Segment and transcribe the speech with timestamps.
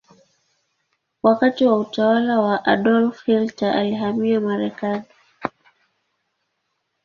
[1.23, 5.03] Wakati wa utawala wa Adolf Hitler alihamia Marekani.